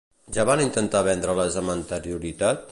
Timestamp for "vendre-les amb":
1.09-1.77